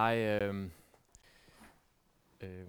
[0.00, 0.70] Jeg, øh,
[2.40, 2.68] øh,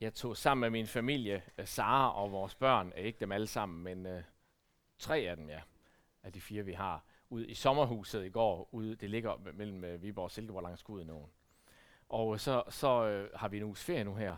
[0.00, 3.46] jeg tog sammen med min familie, øh, Sara og vores børn, øh, ikke dem alle
[3.46, 4.22] sammen, men øh,
[4.98, 5.60] tre af dem, ja,
[6.22, 8.68] af de fire, vi har, ud i sommerhuset i går.
[8.72, 11.30] Ude, det ligger mellem øh, Viborg og Silkeborg langs Gudenåen.
[12.08, 14.36] Og øh, så, så øh, har vi en uges ferie nu her.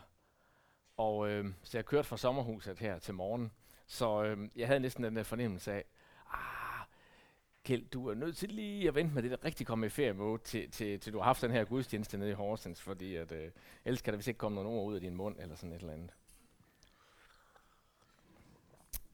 [0.97, 3.53] Og øh, så jeg kørte fra sommerhuset her til morgen.
[3.87, 5.85] Så øh, jeg havde næsten den der fornemmelse af,
[6.33, 6.60] ah,
[7.71, 10.43] Kjeld, du er nødt til lige at vente med det, der rigtig kommer i feriemode,
[10.43, 13.51] til, til, til du har haft den her gudstjeneste nede i Horsens, fordi at, øh,
[13.85, 15.81] ellers kan der vist ikke komme nogen ord ud af din mund, eller sådan et
[15.81, 16.11] eller andet.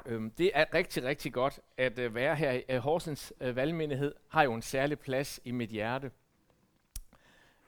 [0.07, 4.15] Øhm, det er rigtig, rigtig godt at øh, være her i øh, Horsens øh, valgmenighed,
[4.29, 6.11] har jo en særlig plads i mit hjerte.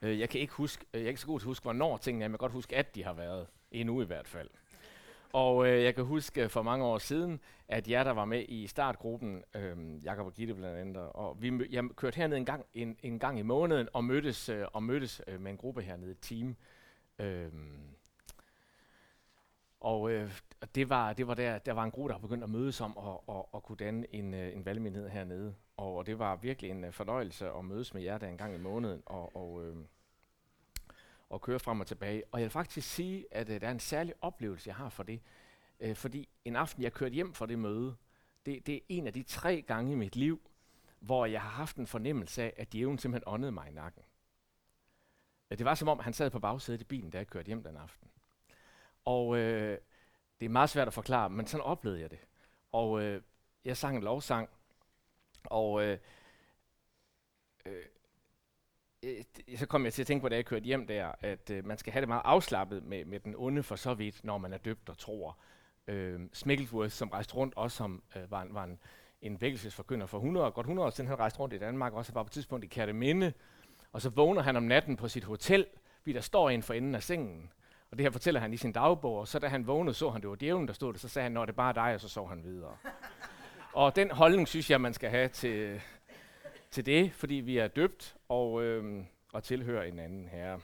[0.01, 1.97] Øh, jeg kan ikke huske, øh, jeg er ikke så god til at huske, hvornår
[1.97, 3.47] tingene er, men jeg kan godt huske, at de har været.
[3.71, 4.49] Endnu i hvert fald.
[5.33, 8.45] Og øh, jeg kan huske øh, for mange år siden, at jeg der var med
[8.47, 12.65] i startgruppen, øh, Jakob og Gitte blandt andet, og vi jeg kørte herned en gang,
[12.73, 16.11] en, en gang i måneden og mødtes, øh, og mødtes øh, med en gruppe hernede,
[16.11, 16.55] et team.
[17.19, 17.53] Øhm, øh,
[19.79, 20.31] og øh,
[20.75, 23.29] det var, det var der, der var en gruppe, der begyndte at mødes om og,
[23.29, 25.55] og, og kunne danne en, øh, en valgmenighed hernede.
[25.77, 28.55] Og, og det var virkelig en øh, fornøjelse at mødes med jer der en gang
[28.55, 29.03] i måneden.
[29.05, 29.75] Og, og øh,
[31.29, 32.23] og køre frem og tilbage.
[32.31, 35.03] Og jeg vil faktisk sige, at øh, der er en særlig oplevelse, jeg har for
[35.03, 35.21] det.
[35.79, 37.95] Øh, fordi en aften, jeg kørte hjem fra det møde,
[38.45, 40.41] det, det er en af de tre gange i mit liv,
[40.99, 44.03] hvor jeg har haft en fornemmelse af, at djævlen simpelthen åndede mig i nakken.
[45.51, 47.63] Øh, det var som om, han sad på bagsædet i bilen, da jeg kørte hjem
[47.63, 48.07] den aften.
[49.05, 49.77] Og øh,
[50.39, 52.19] det er meget svært at forklare, men sådan oplevede jeg det.
[52.71, 53.21] Og øh,
[53.65, 54.49] jeg sang en lovsang,
[55.43, 55.97] og øh,
[57.65, 57.85] øh,
[59.03, 61.65] øh, så kom jeg til at tænke på, da jeg kørte hjem der, at øh,
[61.65, 64.53] man skal have det meget afslappet med, med den onde for så vidt, når man
[64.53, 65.37] er døbt og tror.
[65.87, 68.79] Øh, Smigglesworth, som rejste rundt, også som øh, var, en, var en,
[69.21, 72.23] en vækkelsesforkynder for 100, godt 100 år siden, han rejste rundt i Danmark, også var
[72.23, 73.33] på et tidspunkt i Kærteminde,
[73.91, 75.65] og så vågner han om natten på sit hotel,
[76.01, 77.51] fordi der står en for enden af sengen.
[77.91, 80.21] Og det her fortæller han i sin dagbog, og så da han vågnede, så han,
[80.21, 82.01] det var djævlen, der stod der, så sagde han, når det er bare dig, og
[82.01, 82.77] så sov han videre.
[83.73, 85.81] og den holdning synes jeg, man skal have til,
[86.71, 89.03] til det, fordi vi er døbt og, øh,
[89.33, 90.61] og tilhører en anden herre.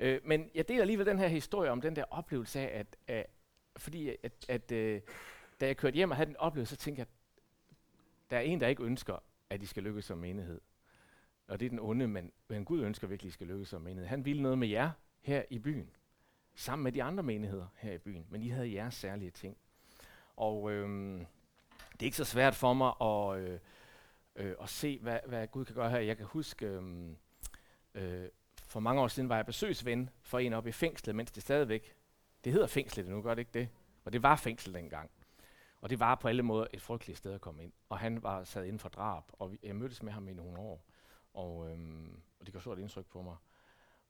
[0.00, 3.26] Øh, men jeg deler alligevel den her historie om den der oplevelse af, at, at
[3.76, 5.00] fordi at, at øh,
[5.60, 7.06] da jeg kørte hjem og havde den oplevelse, så tænkte jeg,
[8.30, 10.60] der er en, der ikke ønsker, at de skal lykkes som menighed.
[11.48, 13.82] Og det er den onde, men, men Gud ønsker virkelig, at de skal lykkes som
[13.82, 14.08] menighed.
[14.08, 14.90] Han ville noget med jer
[15.20, 15.90] her i byen,
[16.54, 19.56] sammen med de andre menigheder her i byen, men I havde jeres særlige ting.
[20.36, 21.18] Og øh,
[21.92, 23.38] det er ikke så svært for mig at...
[23.38, 23.58] Øh,
[24.38, 25.98] øh, og se, hvad, hvad Gud kan gøre her.
[25.98, 26.82] Jeg kan huske, øh,
[27.94, 28.28] øh,
[28.62, 31.96] for mange år siden var jeg besøgsven for en oppe i fængslet, mens det stadigvæk,
[32.44, 33.68] det hedder fængslet nu, gør det ikke det?
[34.04, 35.10] Og det var fængsel dengang.
[35.80, 37.72] Og det var på alle måder et frygteligt sted at komme ind.
[37.88, 40.58] Og han var sad inden for drab, og vi, jeg mødtes med ham i nogle
[40.58, 40.84] år.
[41.34, 43.36] Og, øhm, og det gjorde stort indtryk på mig.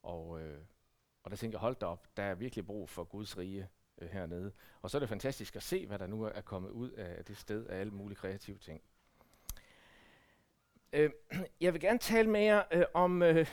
[0.02, 0.60] Og, øh,
[1.22, 3.68] og der tænkte jeg, hold da op, der er virkelig brug for Guds rige
[3.98, 4.52] øh, hernede.
[4.82, 7.36] Og så er det fantastisk at se, hvad der nu er kommet ud af det
[7.36, 8.82] sted af alle mulige kreative ting.
[10.93, 11.10] Øh,
[11.60, 13.47] jeg vil gerne tale med jer øh, om, øh,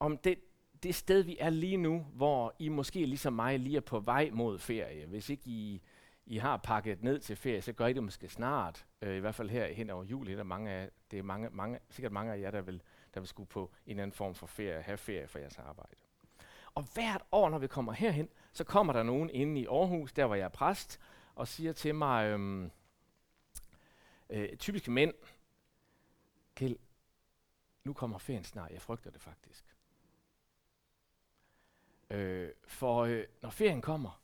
[0.00, 0.38] om det,
[0.82, 4.30] det sted, vi er lige nu, hvor I måske ligesom mig lige er på vej
[4.32, 5.06] mod ferie.
[5.06, 5.82] Hvis ikke I,
[6.26, 8.86] I har pakket ned til ferie, så gør I det måske snart.
[9.02, 11.48] Øh, I hvert fald her hen over jul, der er, mange af, det er mange,
[11.50, 12.82] mange, sikkert mange af jer, der vil,
[13.14, 15.96] der vil skulle på en eller anden form for ferie, have ferie for jeres arbejde.
[16.74, 20.26] Og hvert år, når vi kommer herhen, så kommer der nogen inde i Aarhus, der
[20.26, 21.00] hvor jeg er præst,
[21.34, 22.70] og siger til mig, øhm,
[24.30, 25.14] øh, typiske mænd,
[26.56, 26.76] Kjeld,
[27.84, 28.70] nu kommer ferien snart.
[28.70, 29.76] Jeg frygter det faktisk.
[32.10, 34.22] Øh, for øh, når ferien kommer,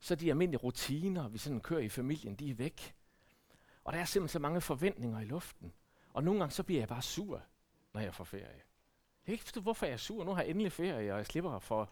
[0.00, 2.94] så de almindelige rutiner, vi sådan kører i familien, de er væk.
[3.84, 5.72] Og der er simpelthen så mange forventninger i luften.
[6.12, 7.42] Og nogle gange så bliver jeg bare sur,
[7.92, 8.46] når jeg får ferie.
[8.46, 10.24] Jeg kan ikke forstå, hvorfor jeg er sur.
[10.24, 11.82] Nu har jeg endelig ferie, og jeg slipper for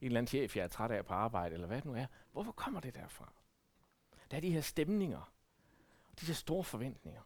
[0.00, 2.06] en eller anden chef, jeg er træt af på arbejde, eller hvad det nu er.
[2.32, 3.32] Hvorfor kommer det derfra?
[4.30, 5.32] Der er de her stemninger,
[6.10, 7.22] og de her store forventninger.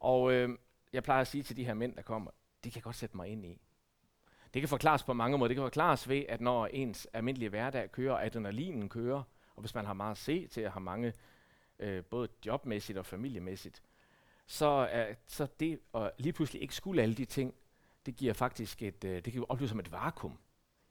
[0.00, 0.58] Og øh,
[0.92, 2.30] jeg plejer at sige til de her mænd, der kommer,
[2.64, 3.60] det kan jeg godt sætte mig ind i.
[4.54, 5.48] Det kan forklares på mange måder.
[5.48, 9.22] Det kan forklares ved, at når ens almindelige hverdag kører, adrenalinen kører,
[9.54, 11.12] og hvis man har meget at se til at have mange,
[11.78, 13.82] øh, både jobmæssigt og familiemæssigt,
[14.46, 17.54] så er så det at lige pludselig ikke skulle alle de ting,
[18.06, 20.38] det giver faktisk et, øh, det kan opleves som et vakuum.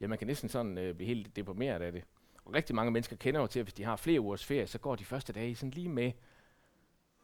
[0.02, 2.04] Ja, man kan næsten sådan øh, blive helt deprimeret af det.
[2.46, 4.80] Og rigtig mange mennesker kender jo til, at hvis de har flere ugers ferie, så
[4.80, 6.12] går de første dage sådan lige med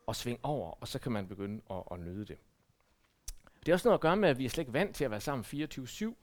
[0.07, 2.37] at svinge over, og så kan man begynde at, at nyde det.
[3.65, 5.11] Det er også noget at gøre med, at vi er slet ikke vant til at
[5.11, 6.13] være sammen 24-7.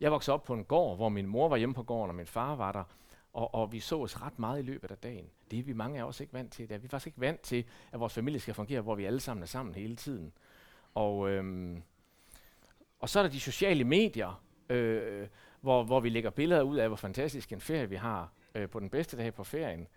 [0.00, 2.26] Jeg voksede op på en gård, hvor min mor var hjemme på gården, og min
[2.26, 2.84] far var der,
[3.32, 5.26] og, og vi så os ret meget i løbet af dagen.
[5.50, 6.68] Det er vi mange af os ikke vant til.
[6.68, 9.20] Det er vi faktisk ikke vant til, at vores familie skal fungere, hvor vi alle
[9.20, 10.32] sammen er sammen hele tiden.
[10.94, 11.82] Og, øhm,
[13.00, 15.28] Og så er der de sociale medier, øh,
[15.60, 18.80] hvor, hvor vi lægger billeder ud af, hvor fantastisk en ferie vi har øh, på
[18.80, 19.88] den bedste dag på ferien.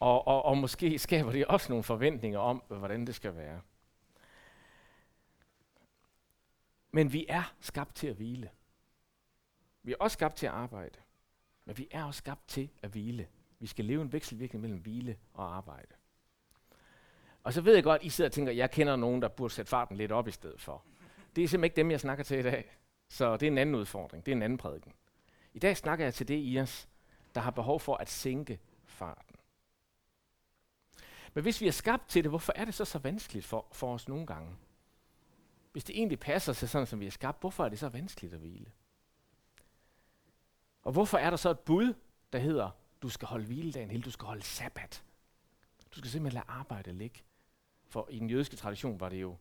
[0.00, 3.60] Og, og, og måske skaber det også nogle forventninger om, hvordan det skal være.
[6.92, 8.50] Men vi er skabt til at hvile.
[9.82, 10.98] Vi er også skabt til at arbejde.
[11.64, 13.28] Men vi er også skabt til at hvile.
[13.58, 15.94] Vi skal leve en vekselvirkning mellem hvile og arbejde.
[17.44, 19.28] Og så ved jeg godt, at I sidder og tænker, at jeg kender nogen, der
[19.28, 20.84] burde sætte farten lidt op i stedet for.
[21.36, 22.76] Det er simpelthen ikke dem, jeg snakker til i dag.
[23.08, 24.26] Så det er en anden udfordring.
[24.26, 24.92] Det er en anden prædiken.
[25.54, 26.88] I dag snakker jeg til det i os,
[27.34, 29.36] der har behov for at sænke farten.
[31.34, 33.94] Men hvis vi er skabt til det, hvorfor er det så så vanskeligt for, for
[33.94, 34.56] os nogle gange?
[35.72, 38.34] Hvis det egentlig passer sig sådan, som vi er skabt, hvorfor er det så vanskeligt
[38.34, 38.72] at hvile?
[40.82, 41.94] Og hvorfor er der så et bud,
[42.32, 42.70] der hedder,
[43.02, 45.04] du skal holde hviledagen hele, du skal holde sabbat.
[45.94, 47.20] Du skal simpelthen lade arbejde ligge.
[47.88, 49.36] For i den jødiske tradition var det jo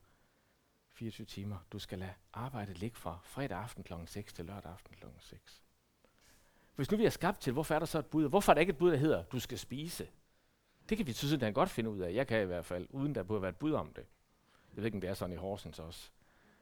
[0.89, 1.57] 24 timer.
[1.71, 3.93] Du skal lade arbejdet ligge fra fredag aften kl.
[4.05, 5.05] 6 til lørdag aften kl.
[5.19, 5.61] 6.
[6.75, 8.29] Hvis nu vi er skabt til, hvorfor er der så et bud?
[8.29, 10.07] Hvorfor er der ikke et bud, der hedder, du skal spise?
[10.89, 12.13] Det kan vi synes, at godt finde ud af.
[12.13, 14.05] Jeg kan i hvert fald, uden der burde være et bud om det.
[14.75, 16.11] Jeg ved ikke, om det er sådan i Horsens også.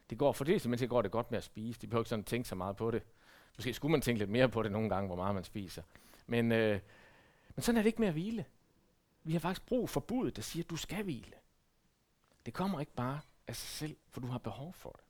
[0.09, 1.81] Det går, for det mennesker går det godt med at spise.
[1.81, 3.03] De behøver ikke sådan tænke så meget på det.
[3.57, 5.83] Måske skulle man tænke lidt mere på det nogle gange, hvor meget man spiser.
[6.27, 6.79] Men, øh,
[7.55, 8.45] men sådan er det ikke med at hvile.
[9.23, 11.33] Vi har faktisk brug for budet, der siger, at du skal hvile.
[12.45, 15.03] Det kommer ikke bare af sig selv, for du har behov for det.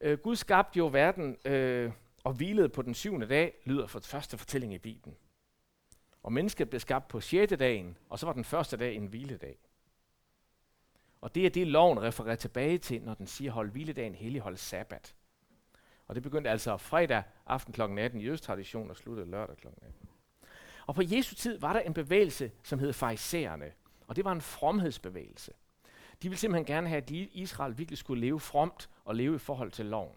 [0.00, 1.92] Øh, Gud skabte jo verden øh,
[2.24, 5.16] og hvilede på den syvende dag, lyder for første fortælling i Bibelen.
[6.22, 9.58] Og mennesket blev skabt på sjette dagen, og så var den første dag en hviledag.
[11.20, 14.56] Og det er det, loven refererer tilbage til, når den siger, hold hviledagen hellig, hold
[14.56, 15.14] sabbat.
[16.06, 17.80] Og det begyndte altså fredag aften kl.
[17.82, 19.66] 18 i tradition og sluttede lørdag kl.
[19.66, 20.08] 18.
[20.86, 23.72] Og på Jesu tid var der en bevægelse, som hed farisæerne.
[24.06, 25.52] Og det var en fromhedsbevægelse.
[26.22, 29.70] De ville simpelthen gerne have, at Israel virkelig skulle leve fromt og leve i forhold
[29.70, 30.16] til loven.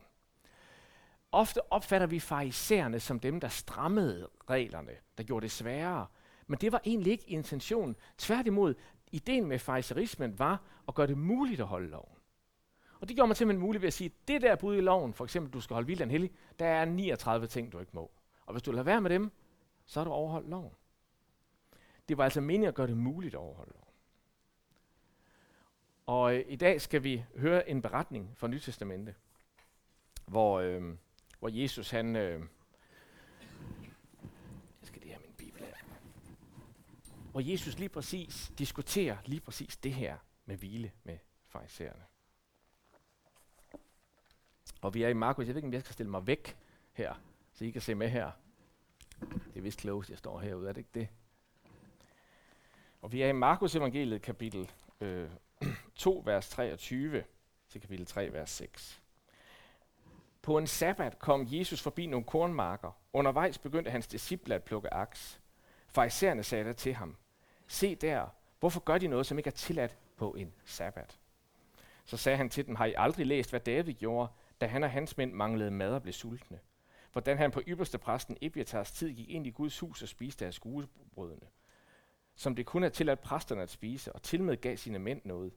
[1.32, 6.06] Ofte opfatter vi farisæerne som dem, der strammede reglerne, der gjorde det sværere.
[6.48, 7.96] Men det var egentlig ikke intentionen.
[8.18, 8.76] Tværtimod,
[9.12, 12.16] ideen med fejserismen var at gøre det muligt at holde loven.
[13.00, 15.14] Og det gjorde man simpelthen muligt ved at sige, at det der bud i loven,
[15.14, 18.12] for eksempel, du skal holde vildt hellig, der er 39 ting, du ikke må.
[18.46, 19.32] Og hvis du lader være med dem,
[19.86, 20.74] så har du overholdt loven.
[22.10, 23.94] Det var altså meningen at gøre det muligt at overholde loven.
[26.06, 29.16] Og øh, i dag skal vi høre en beretning fra Nytestamentet,
[30.26, 30.96] hvor, øh,
[31.40, 32.16] hvor Jesus han...
[32.16, 32.40] Øh,
[34.82, 35.74] jeg skal det her min bibel af.
[37.40, 42.04] Hvor Jesus lige præcis diskuterer lige præcis det her med hvile med farisæerne.
[44.82, 45.46] Og vi er i Markus.
[45.46, 46.58] Jeg ved ikke, om jeg skal stille mig væk
[46.94, 47.14] her,
[47.54, 48.32] så I kan se med her.
[49.20, 51.08] Det er vist klogt, jeg står herude, er det ikke det?
[53.02, 54.72] Og vi er i Markus evangeliet kapitel
[55.02, 55.30] øh,
[55.96, 57.24] 2, vers 23
[57.70, 59.02] til kapitel 3, vers 6.
[60.42, 62.92] På en sabbat kom Jesus forbi nogle kornmarker.
[63.14, 65.42] Undervejs begyndte hans disciple at plukke aks.
[65.88, 67.18] Farisæerne sagde der til ham,
[67.70, 68.28] se der,
[68.60, 71.20] hvorfor gør de noget, som ikke er tilladt på en sabbat?
[72.06, 74.32] Så sagde han til dem, har I aldrig læst, hvad David gjorde,
[74.62, 76.60] da han og hans mænd manglede mad og blev sultne?
[77.12, 80.54] Hvordan han på ypperste præsten Ebiatars tid gik ind i Guds hus og spiste af
[80.54, 81.48] skuebrødene,
[82.36, 85.54] som det kun er tilladt præsterne at spise, og til med gav sine mænd noget.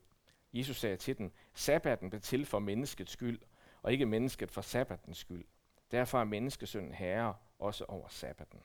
[0.52, 3.40] Jesus sagde til dem, sabbaten blev til for menneskets skyld,
[3.82, 5.44] og ikke mennesket for sabbatens skyld.
[5.90, 8.60] Derfor er menneskesønnen herre også over sabbaten.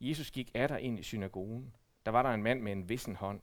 [0.00, 1.74] Jesus gik der ind i synagogen.
[2.08, 3.40] Der var der en mand med en vissen hånd,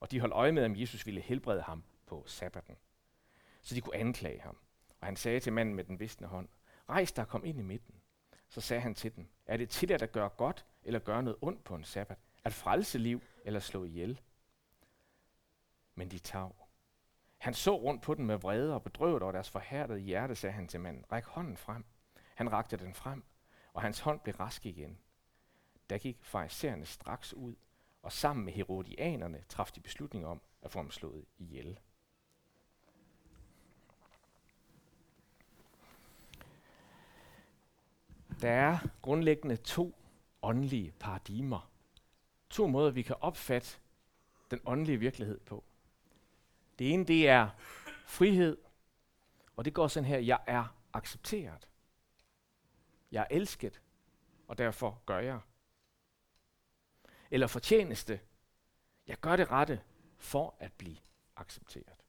[0.00, 2.76] og de holdt øje med, om Jesus ville helbrede ham på sabbaten.
[3.62, 4.58] Så de kunne anklage ham.
[5.00, 6.48] Og han sagde til manden med den visne hånd,
[6.88, 7.94] rejs dig og kom ind i midten.
[8.48, 11.64] Så sagde han til dem, er det tilladt at gøre godt eller gøre noget ondt
[11.64, 12.18] på en sabbat?
[12.44, 14.20] At frelse liv eller slå ihjel?
[15.94, 16.56] Men de tav.
[17.38, 20.68] Han så rundt på dem med vrede og bedrøvet over deres forhærdede hjerte, sagde han
[20.68, 21.84] til manden, ræk hånden frem.
[22.34, 23.24] Han rakte den frem,
[23.72, 24.98] og hans hånd blev rask igen.
[25.90, 27.54] Der gik farisæerne straks ud,
[28.06, 31.78] og sammen med herodianerne traf de beslutning om at få ham slået ihjel.
[38.40, 39.94] Der er grundlæggende to
[40.42, 41.70] åndelige paradigmer.
[42.50, 43.78] To måder, vi kan opfatte
[44.50, 45.64] den åndelige virkelighed på.
[46.78, 47.48] Det ene, det er
[48.06, 48.56] frihed,
[49.56, 51.68] og det går sådan her, jeg er accepteret.
[53.12, 53.82] Jeg er elsket,
[54.48, 55.40] og derfor gør jeg.
[57.30, 58.20] Eller fortjeneste,
[59.06, 59.80] jeg gør det rette
[60.18, 60.96] for at blive
[61.36, 62.04] accepteret.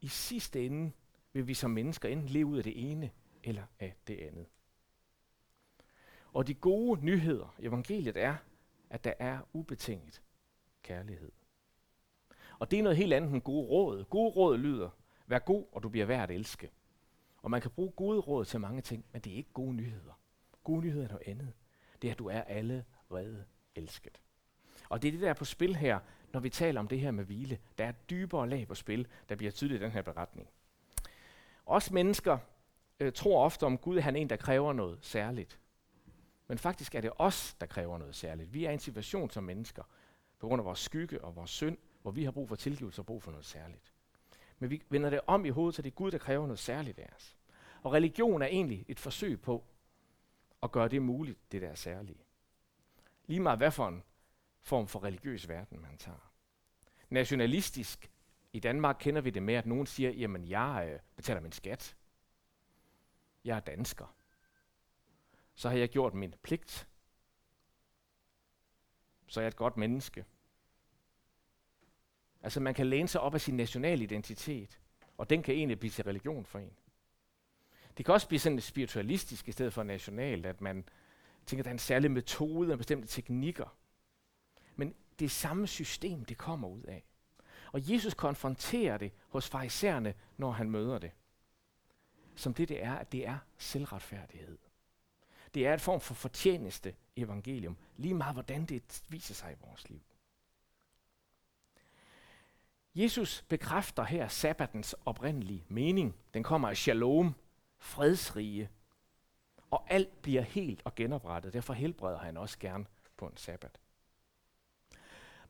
[0.00, 0.92] I sidste ende
[1.32, 3.10] vil vi som mennesker enten leve ud af det ene
[3.42, 4.46] eller af det andet.
[6.32, 8.36] Og de gode nyheder, evangeliet er,
[8.90, 10.22] at der er ubetinget
[10.82, 11.32] kærlighed.
[12.58, 14.04] Og det er noget helt andet end gode råd.
[14.04, 14.90] Gode råd lyder,
[15.30, 16.70] Vær god, og du bliver værd at elske.
[17.42, 20.12] Og man kan bruge gode råd til mange ting, men det er ikke gode nyheder.
[20.64, 21.52] Gode nyheder er noget andet.
[22.02, 24.20] Det er, at du er allerede elsket.
[24.88, 25.98] Og det er det, der er på spil her,
[26.32, 27.58] når vi taler om det her med hvile.
[27.78, 30.48] Der er dybere lag på spil, der bliver tydeligt i den her beretning.
[31.66, 32.38] Os mennesker
[33.00, 35.60] øh, tror ofte om Gud, at han er en, der kræver noget særligt.
[36.48, 38.54] Men faktisk er det os, der kræver noget særligt.
[38.54, 39.82] Vi er i en situation som mennesker,
[40.38, 43.06] på grund af vores skygge og vores synd, hvor vi har brug for tilgivelse og
[43.06, 43.92] brug for noget særligt.
[44.58, 46.98] Men vi vender det om i hovedet, så det er Gud, der kræver noget særligt
[46.98, 47.36] af os.
[47.82, 49.64] Og religion er egentlig et forsøg på
[50.62, 52.24] at gøre det muligt, det der er særlige.
[53.30, 54.02] Lige meget hvad for en
[54.60, 56.32] form for religiøs verden man tager.
[57.10, 58.10] Nationalistisk
[58.52, 61.96] i Danmark kender vi det med, at nogen siger, jamen jeg øh, betaler min skat.
[63.44, 64.16] Jeg er dansker.
[65.54, 66.88] Så har jeg gjort min pligt.
[69.26, 70.24] Så er jeg et godt menneske.
[72.42, 74.80] Altså man kan læne sig op af sin nationale identitet,
[75.18, 76.76] og den kan egentlig blive til religion for en.
[77.96, 80.84] Det kan også blive sådan spiritualistisk i stedet for nationalt, at man
[81.50, 83.76] tænker, der er en særlig metode og bestemte teknikker.
[84.76, 87.04] Men det er samme system, det kommer ud af.
[87.72, 91.10] Og Jesus konfronterer det hos farisæerne, når han møder det.
[92.34, 94.58] Som det det er, at det er selvretfærdighed.
[95.54, 99.88] Det er et form for fortjeneste evangelium, lige meget hvordan det viser sig i vores
[99.88, 100.00] liv.
[102.94, 106.16] Jesus bekræfter her sabbatens oprindelige mening.
[106.34, 107.34] Den kommer af shalom,
[107.78, 108.68] fredsrige.
[109.70, 111.52] Og alt bliver helt og genoprettet.
[111.52, 112.86] Derfor helbreder han også gerne
[113.16, 113.80] på en sabbat.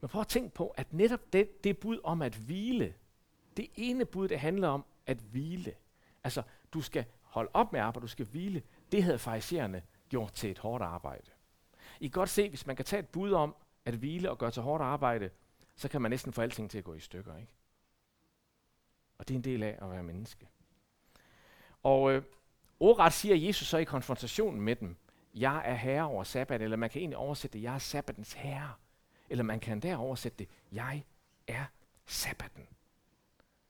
[0.00, 2.94] Men prøv at tænke på, at netop det, det bud om at hvile,
[3.56, 5.74] det ene bud, det handler om at hvile.
[6.24, 8.62] Altså, du skal holde op med arbejde, du skal hvile.
[8.92, 11.30] Det havde farisæerne gjort til et hårdt arbejde.
[12.00, 14.50] I kan godt se, hvis man kan tage et bud om at hvile og gøre
[14.50, 15.30] til hårdt arbejde,
[15.76, 17.36] så kan man næsten få alting til at gå i stykker.
[17.36, 17.54] Ikke?
[19.18, 20.48] Og det er en del af at være menneske.
[21.82, 22.22] Og øh,
[22.80, 24.96] ordret siger Jesus så i konfrontationen med dem,
[25.34, 28.72] jeg er herre over sabbat, eller man kan egentlig oversætte det, jeg er sabbatens herre.
[29.30, 31.04] Eller man kan der oversætte det, jeg
[31.46, 31.64] er
[32.06, 32.66] sabbaten.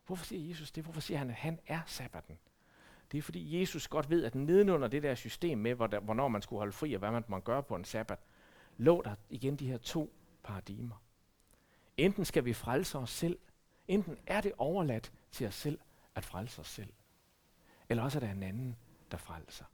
[0.06, 0.84] Hvorfor siger Jesus det?
[0.84, 2.38] Hvorfor siger han, at han er sabbaten?
[3.12, 6.60] Det er fordi Jesus godt ved, at nedenunder det der system med, hvornår man skulle
[6.60, 8.18] holde fri, og hvad man må gøre på en sabbat,
[8.76, 10.12] lå der igen de her to
[10.42, 11.02] paradigmer.
[11.96, 13.38] Enten skal vi frelse os selv,
[13.88, 15.78] enten er det overladt til os selv
[16.14, 16.92] at frelse os selv,
[17.88, 18.76] eller også er der en anden,
[19.10, 19.64] der frelser.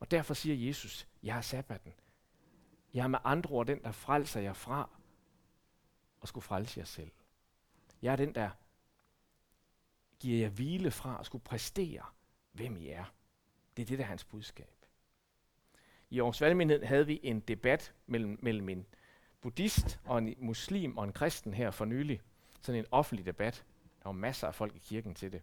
[0.00, 1.92] Og derfor siger Jesus, jeg er sabbaten.
[2.94, 4.90] Jeg er med andre ord den, der frelser jer fra
[6.20, 7.10] og skulle frelse jer selv.
[8.02, 8.50] Jeg er den, der
[10.20, 12.04] giver jer hvile fra at skulle præstere,
[12.52, 13.04] hvem I er.
[13.76, 14.74] Det er det, der er hans budskab.
[16.10, 18.86] I Aarhus Valgmenighed havde vi en debat mellem, mellem en
[19.40, 22.20] buddhist og en muslim og en kristen her for nylig.
[22.60, 23.64] Sådan en offentlig debat.
[24.02, 25.42] Der var masser af folk i kirken til det.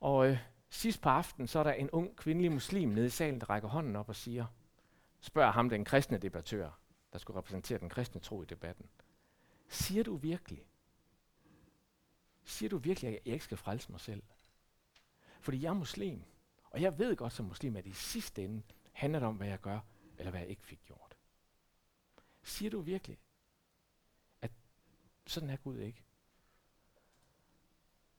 [0.00, 0.38] Og øh,
[0.70, 3.68] sidst på aftenen, så er der en ung kvindelig muslim nede i salen, der rækker
[3.68, 4.46] hånden op og siger,
[5.20, 6.78] spørger ham, den kristne debattør,
[7.12, 8.88] der skulle repræsentere den kristne tro i debatten.
[9.68, 10.66] Siger du virkelig,
[12.44, 14.22] siger du virkelig, at jeg ikke skal frelse mig selv?
[15.40, 16.22] Fordi jeg er muslim,
[16.70, 18.62] og jeg ved godt som muslim, at i sidste ende
[18.92, 19.80] handler det om, hvad jeg gør,
[20.18, 21.16] eller hvad jeg ikke fik gjort.
[22.42, 23.18] Siger du virkelig,
[24.42, 24.50] at
[25.26, 26.05] sådan er Gud ikke?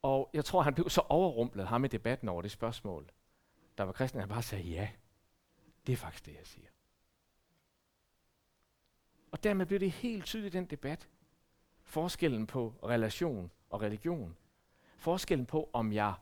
[0.02, 3.10] Og jeg tror, han blev så overrumplet, ham i debatten over det spørgsmål.
[3.78, 4.90] Der var kristen, han bare sagde, ja,
[5.86, 6.68] det er faktisk det, jeg siger.
[9.30, 11.08] Og dermed blev det helt tydeligt den debat.
[11.82, 14.36] Forskellen på relation og religion.
[14.96, 16.14] Forskellen på, om jeg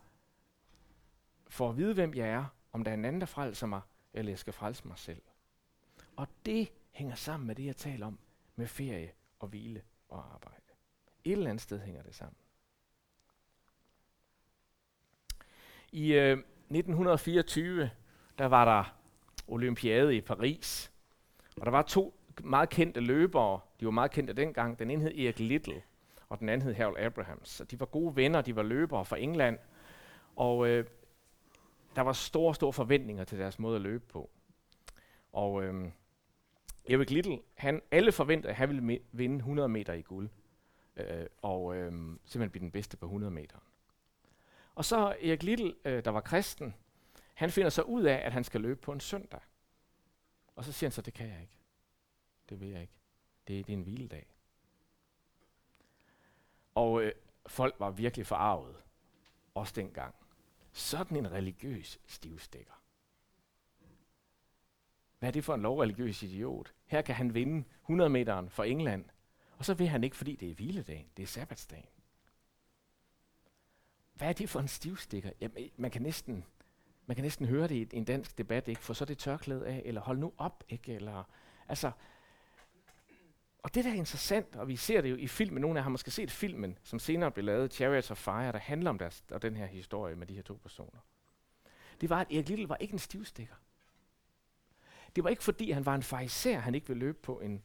[1.49, 3.81] får at vide, hvem jeg er, om der er en anden, der frelser mig,
[4.13, 5.23] eller jeg skal frelse mig selv.
[6.17, 8.19] Og det hænger sammen med det, jeg taler om
[8.57, 10.63] med ferie og hvile og arbejde.
[11.25, 12.37] Et eller andet sted hænger det sammen.
[15.97, 17.91] I øh, 1924,
[18.39, 18.97] der var der
[19.49, 20.93] olympiade i Paris,
[21.57, 24.79] og der var to meget kendte løbere, de var meget kendte dengang.
[24.79, 25.83] Den ene hed Erik Little,
[26.29, 27.49] og den anden hed Harold Abrahams.
[27.49, 29.59] Så de var gode venner, de var løbere fra England,
[30.37, 30.85] og øh,
[31.97, 34.31] der var store, store forventninger til deres måde at løbe på.
[35.33, 35.91] Og øh,
[36.91, 40.29] Erik Little, han, alle forventede, at han ville vinde 100 meter i guld,
[40.97, 41.93] øh, og øh,
[42.25, 43.59] simpelthen blive den bedste på 100 meter.
[44.77, 46.75] Og så Erik Little, øh, der var kristen,
[47.35, 49.41] han finder så ud af, at han skal løbe på en søndag.
[50.57, 51.59] Og så siger han så, det kan jeg ikke.
[52.49, 52.99] Det vil jeg ikke.
[53.49, 54.27] Det, det er en hviledag.
[56.75, 57.13] Og øh,
[57.47, 58.77] folk var virkelig forarvet.
[59.55, 60.15] Også dengang.
[60.73, 62.83] Sådan en religiøs stivstikker.
[65.19, 66.75] Hvad er det for en lovreligiøs idiot?
[66.87, 69.05] Her kan han vinde 100 meteren for England,
[69.59, 71.96] Og så vil han ikke, fordi det er hviledagen, det er sabbatsdagen.
[74.17, 75.31] Hvad er det for en stivstikker?
[75.41, 76.45] Jamen, man kan næsten,
[77.07, 78.81] man kan næsten høre det i en dansk debat, ikke?
[78.81, 80.95] For så er det tørklæde af, eller hold nu op, ikke?
[80.95, 81.25] Eller,
[81.69, 81.91] altså,
[83.63, 85.83] og det der er interessant, og vi ser det jo i filmen, nogle af jer
[85.83, 89.25] har måske set filmen, som senere blev lavet, Chariots of Fire, der handler om deres,
[89.31, 91.01] og den her historie med de her to personer.
[92.01, 93.55] Det var, at Erik Little var ikke en stivstikker.
[95.17, 97.63] Det var ikke fordi, han var en fariser, han ikke ville løbe på en,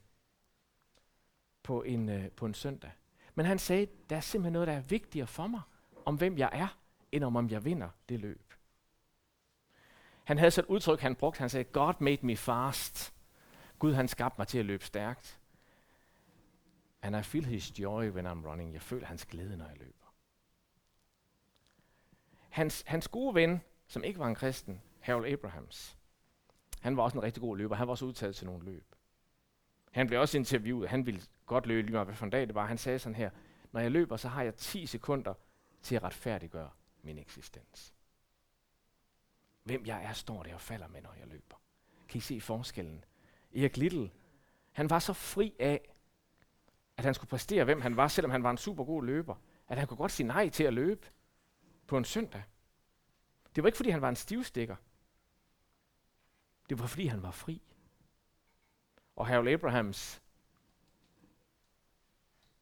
[1.63, 2.91] på en, øh, på en søndag.
[3.36, 5.62] Men han sagde, der er simpelthen noget, der er vigtigere for mig,
[6.05, 6.77] om hvem jeg er,
[7.12, 8.53] end om, om jeg vinder det løb.
[10.24, 13.13] Han havde sådan et udtryk, han brugte, han sagde, God made me fast.
[13.79, 15.39] Gud han skabte mig til at løbe stærkt.
[17.01, 18.74] And I feel his joy when I'm running.
[18.74, 20.13] Jeg føler hans glæde, når jeg løber.
[22.50, 25.98] Hans, hans gode ven, som ikke var en kristen, Harold Abrahams,
[26.81, 27.75] han var også en rigtig god løber.
[27.75, 28.96] Han var også udtaget til nogle løb.
[29.91, 30.89] Han blev også interviewet.
[30.89, 32.65] Han ville godt løbe lige meget, hvad for en dag det var.
[32.65, 33.29] Han sagde sådan her,
[33.72, 35.34] når jeg løber, så har jeg 10 sekunder
[35.81, 36.71] til at retfærdiggøre
[37.01, 37.93] min eksistens.
[39.63, 41.61] Hvem jeg er, står der og falder med, når jeg løber.
[42.09, 43.05] Kan I se forskellen?
[43.55, 44.11] Erik Little,
[44.71, 45.95] han var så fri af,
[46.97, 49.35] at han skulle præstere, hvem han var, selvom han var en super god løber,
[49.67, 51.07] at han kunne godt sige nej til at løbe
[51.88, 52.43] på en søndag.
[53.55, 54.75] Det var ikke, fordi han var en stivstikker.
[56.69, 57.61] Det var, fordi han var fri.
[59.15, 60.21] Og Harold Abrahams,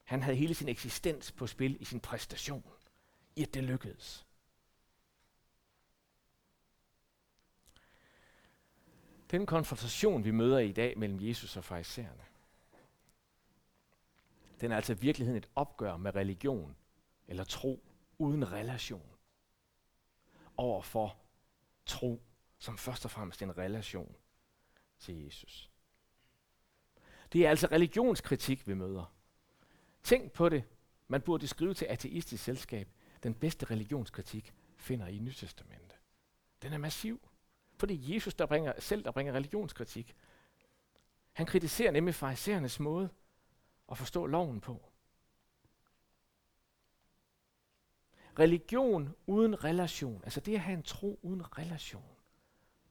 [0.04, 2.64] han havde hele sin eksistens på spil i sin præstation,
[3.40, 4.26] i at det lykkedes.
[9.32, 12.26] Den konfrontation, vi møder i dag mellem Jesus og farisæerne,
[14.62, 16.76] den er altså i virkeligheden et opgør med religion
[17.28, 17.84] eller tro
[18.18, 19.16] uden relation
[20.58, 21.18] over for
[21.86, 22.22] tro,
[22.58, 24.16] som først og fremmest en relation
[25.00, 25.70] til Jesus.
[27.34, 29.14] Det er altså religionskritik, vi møder.
[30.04, 30.64] Tænk på det.
[31.08, 32.88] Man burde skrive til ateistisk selskab.
[33.24, 36.00] Den bedste religionskritik finder I Nytestamentet.
[36.62, 37.30] Den er massiv.
[37.78, 40.16] For det er Jesus der bringer, selv, der bringer religionskritik.
[41.34, 43.10] Han kritiserer nemlig farisæernes måde
[43.92, 44.86] at forstå loven på.
[48.40, 52.16] Religion uden relation, altså det at have en tro uden relation,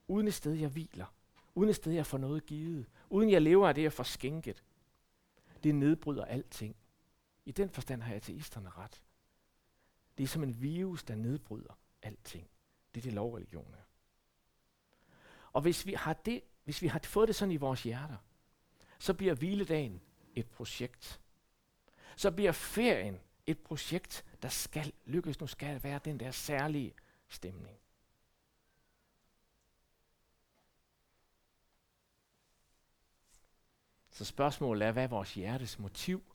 [0.09, 1.15] uden et sted, jeg hviler,
[1.55, 4.65] uden et sted, jeg får noget givet, uden jeg lever af det, jeg får skænket,
[5.65, 6.77] det nedbryder alting.
[7.45, 9.03] I den forstand har ateisterne ret.
[10.19, 12.51] Det er som en virus, der nedbryder alting.
[12.95, 13.83] Det er det lovreligion er.
[15.53, 18.17] Og hvis vi, har det, hvis vi har fået det sådan i vores hjerter,
[18.99, 20.01] så bliver hviledagen
[20.35, 21.21] et projekt.
[22.17, 25.41] Så bliver ferien et projekt, der skal lykkes.
[25.41, 26.95] Nu skal det være den der særlige
[27.29, 27.79] stemning.
[34.11, 36.35] Så spørgsmålet er, hvad er vores hjertes motiv?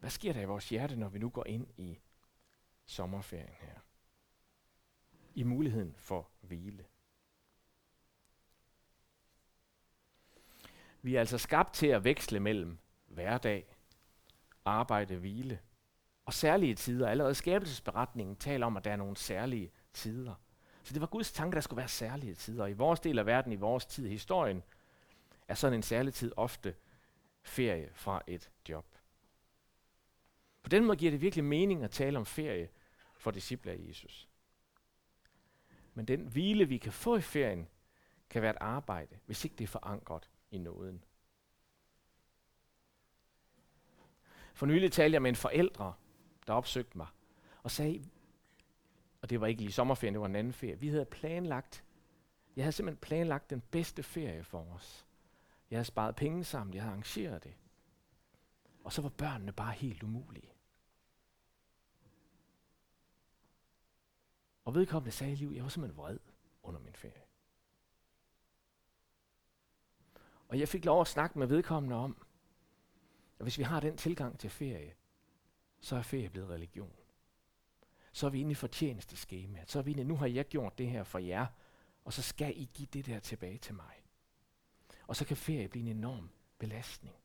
[0.00, 1.98] Hvad sker der i vores hjerte, når vi nu går ind i
[2.88, 3.80] sommerferien her?
[5.34, 6.84] I muligheden for hvile.
[11.02, 13.76] Vi er altså skabt til at veksle mellem hverdag,
[14.64, 15.58] arbejde, hvile
[16.24, 17.08] og særlige tider.
[17.08, 20.34] Allerede skabelsesberetningen taler om, at der er nogle særlige tider.
[20.82, 22.62] Så det var Guds tanke, der skulle være særlige tider.
[22.62, 24.62] Og i vores del af verden, i vores tid i historien,
[25.48, 26.74] er sådan en særlig tid ofte
[27.42, 28.86] ferie fra et job.
[30.62, 32.68] På den måde giver det virkelig mening at tale om ferie
[33.18, 34.28] for disciple af Jesus.
[35.94, 37.68] Men den hvile, vi kan få i ferien,
[38.30, 41.04] kan være et arbejde, hvis ikke det er forankret i nåden.
[44.54, 45.94] For nylig talte jeg med en forældre,
[46.46, 47.06] der opsøgte mig,
[47.62, 48.04] og sagde,
[49.22, 51.84] og det var ikke lige sommerferien, det var en anden ferie, vi havde planlagt,
[52.56, 55.06] jeg havde simpelthen planlagt den bedste ferie for os.
[55.70, 57.54] Jeg havde sparet penge sammen, jeg havde arrangeret det.
[58.84, 60.50] Og så var børnene bare helt umulige.
[64.68, 66.18] Og vedkommende sagde i liv, jeg var simpelthen vred
[66.62, 67.22] under min ferie.
[70.48, 72.26] Og jeg fik lov at snakke med vedkommende om,
[73.38, 74.94] at hvis vi har den tilgang til ferie,
[75.80, 76.92] så er ferie blevet religion.
[78.12, 79.70] Så er vi inde i fortjenesteskemaet.
[79.70, 81.46] Så er vi inde, nu har jeg gjort det her for jer,
[82.04, 84.04] og så skal I give det der tilbage til mig.
[85.06, 87.16] Og så kan ferie blive en enorm belastning.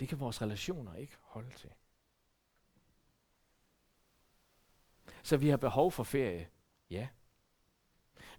[0.00, 1.70] Det kan vores relationer ikke holde til.
[5.24, 6.48] Så vi har behov for ferie,
[6.90, 7.08] ja.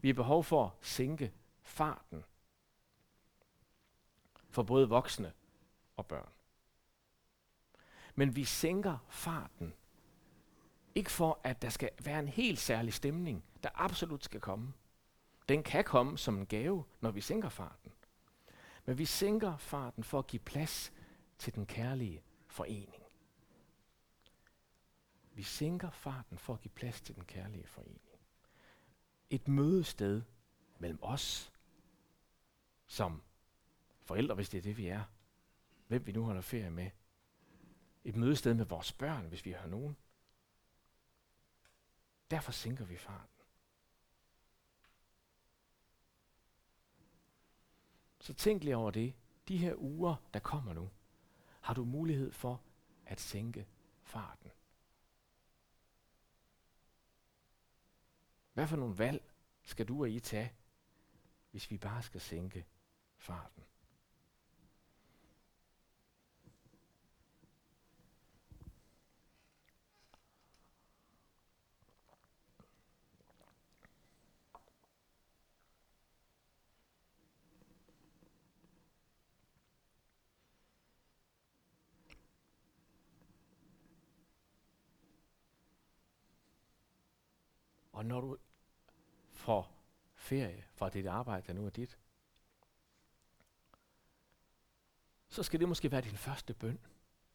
[0.02, 2.26] Vi har behov for at sænke farten
[4.50, 5.34] for både voksne
[5.95, 6.30] og børn.
[8.15, 9.74] Men vi sænker farten.
[10.95, 14.74] Ikke for, at der skal være en helt særlig stemning, der absolut skal komme.
[15.50, 17.91] Den kan komme som en gave, når vi sænker farten.
[18.86, 20.93] Men vi sænker farten for at give plads
[21.38, 23.05] til den kærlige forening.
[25.36, 28.02] Vi sænker farten for at give plads til den kærlige forening.
[29.30, 30.21] Et mødested
[30.80, 31.52] mellem os
[32.88, 33.21] som
[34.02, 35.04] forældre, hvis det er det, vi er.
[35.88, 36.89] Hvem vi nu holder ferie med.
[38.04, 39.98] Et mødested med vores børn, hvis vi har nogen.
[42.32, 43.30] Derfor sænker vi farten.
[48.19, 49.13] Så tænk lige over det.
[49.48, 50.89] De her uger, der kommer nu,
[51.62, 52.62] har du mulighed for
[53.06, 53.67] at sænke
[54.04, 54.52] farten.
[58.56, 59.24] Hvad for nogle valg
[59.63, 60.54] skal du og I tage,
[61.52, 62.65] hvis vi bare skal sænke
[63.18, 63.63] farten?
[87.95, 88.38] Og når du
[89.31, 89.71] får
[90.13, 91.97] ferie fra dit arbejde, der nu er dit,
[95.29, 96.79] så skal det måske være din første bøn.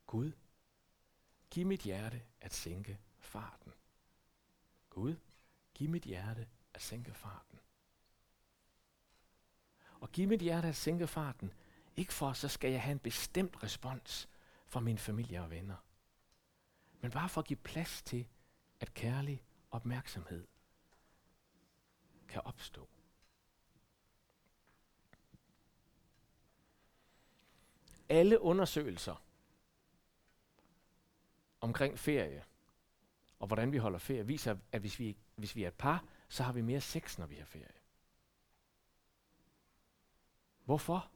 [0.07, 0.33] Gud,
[1.51, 3.73] giv mit hjerte at sænke farten.
[4.91, 5.17] Gud,
[5.75, 7.59] giv mit hjerte at sænke farten.
[10.01, 11.53] Og giv mit hjerte at sænke farten,
[11.97, 14.29] ikke for, så skal jeg have en bestemt respons
[14.67, 15.77] fra min familie og venner.
[17.01, 18.29] Men bare for at give plads til,
[18.81, 20.47] at kærlig opmærksomhed
[22.29, 22.89] kan opstå.
[28.09, 29.25] Alle undersøgelser
[31.61, 32.45] omkring ferie
[33.41, 36.43] og hvordan vi holder ferie, viser, at hvis vi, hvis vi er et par, så
[36.43, 37.81] har vi mere sex, når vi har ferie.
[40.65, 41.11] Hvorfor?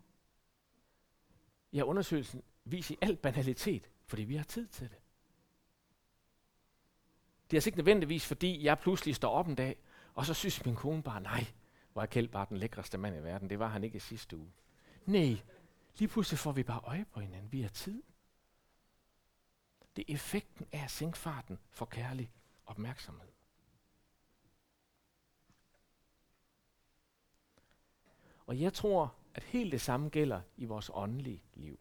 [1.72, 4.98] Ja, undersøgelsen viser i al banalitet, fordi vi har tid til det.
[7.50, 9.76] Det er altså ikke nødvendigvis, fordi jeg pludselig står op en dag,
[10.14, 11.46] og så synes min kone bare, nej,
[11.92, 13.50] hvor er Kjeld bare den lækreste mand i verden.
[13.50, 14.52] Det var han ikke i sidste uge.
[15.06, 15.36] Nej,
[15.98, 17.52] lige pludselig får vi bare øje på hinanden.
[17.52, 18.02] Vi har tid.
[19.96, 22.30] Det er effekten af at sænke farten for kærlig
[22.66, 23.28] opmærksomhed.
[28.46, 31.78] Og jeg tror, at helt det samme gælder i vores åndelige liv.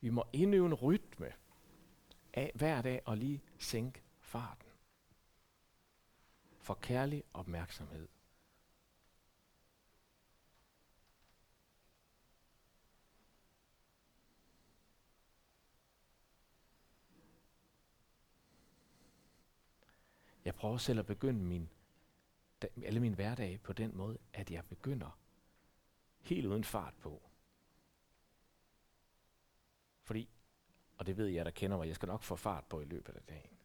[0.00, 1.32] Vi må indøve en rytme
[2.36, 4.68] af hver dag og lige sænke farten.
[6.58, 8.08] For kærlig opmærksomhed.
[20.44, 21.68] Jeg prøver selv at begynde min,
[22.84, 25.18] alle min hverdag på den måde, at jeg begynder
[26.20, 27.22] helt uden fart på.
[30.02, 30.28] Fordi,
[30.96, 33.16] og det ved jeg, der kender mig, jeg skal nok få fart på i løbet
[33.16, 33.58] af dagen.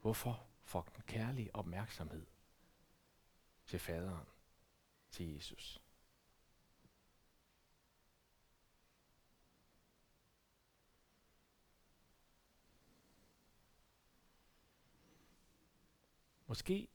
[0.00, 0.46] Hvorfor?
[0.62, 2.26] For den kærlige opmærksomhed
[3.66, 4.26] til faderen,
[5.10, 5.82] til Jesus.
[16.46, 16.88] Måske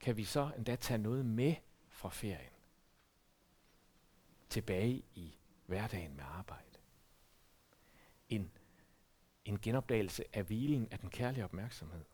[0.00, 1.54] kan vi så endda tage noget med
[1.88, 2.53] fra ferien.
[4.54, 6.78] Tilbage i hverdagen med arbejde.
[8.28, 8.50] En,
[9.44, 12.04] en genopdagelse af hvilen af den kærlige opmærksomhed.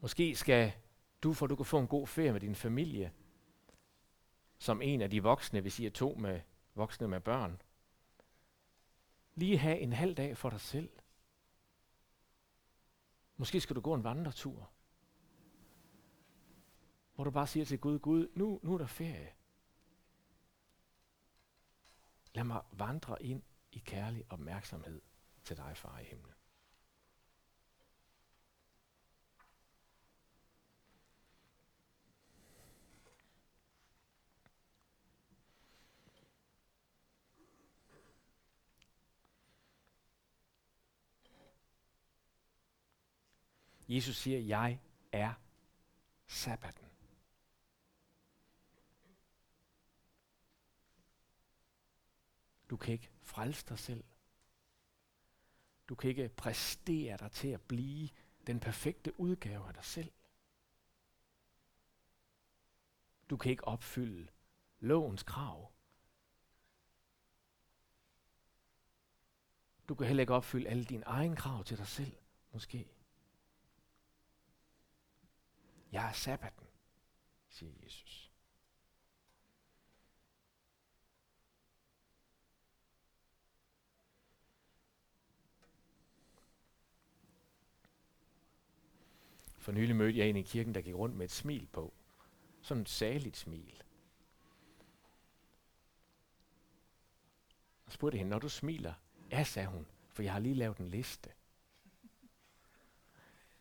[0.00, 0.72] Måske skal
[1.22, 3.12] du, for du kan få en god ferie med din familie,
[4.58, 6.40] som en af de voksne, hvis I er to med
[6.74, 7.62] voksne med børn.
[9.34, 10.90] Lige have en halv dag for dig selv.
[13.36, 14.70] Måske skal du gå en vandretur.
[17.16, 19.32] Hvor du bare siger til Gud, Gud, nu, nu er der ferie.
[22.34, 25.02] Lad mig vandre ind i kærlig opmærksomhed
[25.44, 26.32] til dig, far i himlen.
[43.88, 44.80] Jesus siger, jeg
[45.12, 45.32] er
[46.26, 46.85] sabbaten.
[52.70, 54.04] Du kan ikke frelse dig selv.
[55.88, 58.08] Du kan ikke præstere dig til at blive
[58.46, 60.12] den perfekte udgave af dig selv.
[63.30, 64.28] Du kan ikke opfylde
[64.80, 65.72] lovens krav.
[69.88, 72.16] Du kan heller ikke opfylde alle dine egne krav til dig selv
[72.56, 72.88] Måske.
[75.92, 76.66] Jeg er sabbaten,
[77.48, 78.25] siger Jesus.
[89.66, 91.94] For nylig mødte jeg en i kirken, der gik rundt med et smil på.
[92.60, 93.82] Sådan et saligt smil.
[97.86, 98.94] Og spurgte hende, når du smiler,
[99.30, 101.30] ja, sagde hun, for jeg har lige lavet en liste.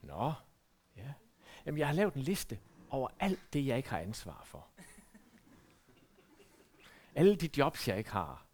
[0.02, 0.34] Nå,
[0.98, 1.13] ja.
[1.65, 4.68] Jamen, jeg har lavet en liste over alt det, jeg ikke har ansvar for.
[7.15, 8.46] Alle de jobs, jeg ikke har.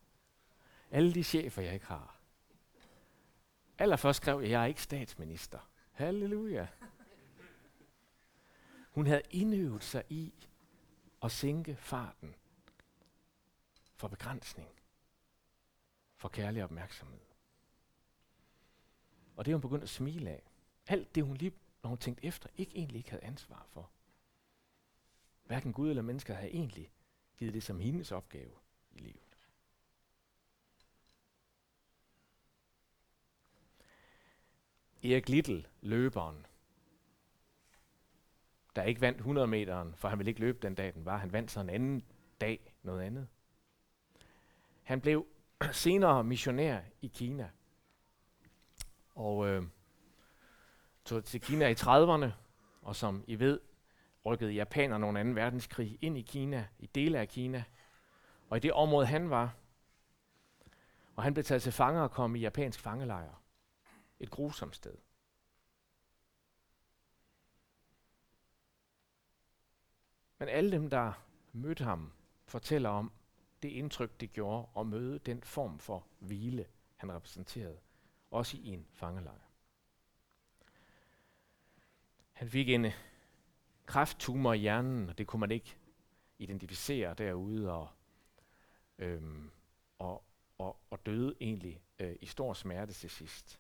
[0.92, 2.20] Alle de chefer, jeg ikke har.
[3.78, 5.60] Allerførst skrev jeg, at jeg er ikke statsminister.
[5.92, 6.68] Halleluja.
[8.92, 10.34] Hun havde indøvet sig i
[11.22, 12.36] at sænke farten
[13.96, 14.70] for begrænsning,
[16.16, 17.20] for kærlig opmærksomhed.
[19.36, 20.44] Og det hun begyndte at smile af.
[20.88, 23.90] Alt det, hun lige, når hun tænkte efter, ikke egentlig ikke havde ansvar for.
[25.44, 26.92] Hverken Gud eller mennesker havde egentlig
[27.38, 28.54] givet det som hendes opgave
[28.92, 29.38] i livet.
[35.04, 36.46] Erik Little, løberen,
[38.76, 41.18] der ikke vandt 100 meteren, for han ville ikke løbe den dag, den var.
[41.18, 42.04] Han vandt så en anden
[42.42, 43.28] dag noget andet.
[44.84, 45.26] Han blev
[45.72, 47.50] senere missionær i Kina.
[49.16, 49.64] Og øh,
[51.06, 52.32] tog til Kina i 30'erne,
[52.82, 53.60] og som I ved,
[54.26, 55.30] rykkede japanerne under 2.
[55.30, 57.64] verdenskrig ind i Kina, i dele af Kina.
[58.50, 59.54] Og i det område, han var,
[61.16, 63.42] og han blev taget til fanger og kom i japansk fangelejr.
[64.20, 64.96] Et grusomt sted.
[70.42, 71.14] Men alle dem, der
[71.54, 72.12] mødte ham,
[72.46, 73.12] fortæller om
[73.62, 77.80] det indtryk, det gjorde at møde den form for hvile, han repræsenterede,
[78.32, 79.50] også i en fangelejr.
[82.34, 82.92] Han fik en øh,
[83.86, 85.78] krafttumor i hjernen, og det kunne man ikke
[86.40, 87.90] identificere derude, og,
[88.98, 89.52] øhm,
[90.00, 90.24] og,
[90.58, 93.60] og, og døde egentlig øh, i stor smerte til sidst.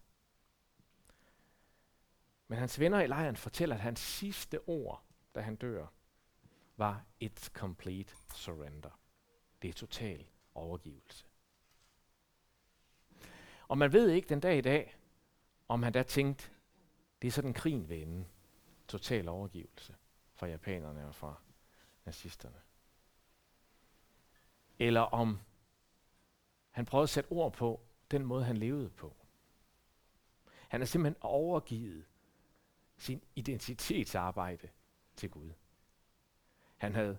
[2.47, 5.03] Men hans venner i lejren fortæller, at hans sidste ord,
[5.35, 5.87] da han dør,
[6.81, 8.99] var et complete surrender.
[9.61, 11.25] Det er total overgivelse.
[13.67, 14.97] Og man ved ikke den dag i dag,
[15.67, 16.49] om han da tænkte,
[17.21, 18.25] det er sådan krigen vil ende.
[18.87, 19.95] Total overgivelse
[20.33, 21.41] fra japanerne og fra
[22.05, 22.61] nazisterne.
[24.79, 25.39] Eller om
[26.69, 29.15] han prøvede at sætte ord på den måde, han levede på.
[30.69, 32.05] Han er simpelthen overgivet
[32.97, 34.69] sin identitetsarbejde
[35.15, 35.51] til Gud.
[36.81, 37.17] Han havde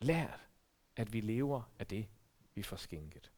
[0.00, 0.48] lært,
[0.96, 2.08] at vi lever af det,
[2.54, 3.32] vi får skænket.